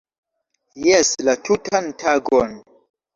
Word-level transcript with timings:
Jes!- 0.85 1.11
La 1.27 1.35
tutan 1.49 1.91
tagon 2.05 2.57